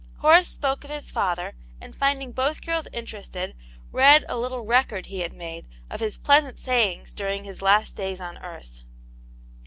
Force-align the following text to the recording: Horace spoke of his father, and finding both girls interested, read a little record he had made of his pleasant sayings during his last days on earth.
Horace 0.17 0.47
spoke 0.47 0.83
of 0.83 0.89
his 0.89 1.11
father, 1.11 1.53
and 1.79 1.95
finding 1.95 2.31
both 2.31 2.65
girls 2.65 2.87
interested, 2.91 3.53
read 3.91 4.25
a 4.27 4.35
little 4.35 4.65
record 4.65 5.05
he 5.05 5.19
had 5.19 5.31
made 5.31 5.67
of 5.91 5.99
his 5.99 6.17
pleasant 6.17 6.57
sayings 6.57 7.13
during 7.13 7.43
his 7.43 7.61
last 7.61 7.97
days 7.97 8.19
on 8.19 8.39
earth. 8.39 8.79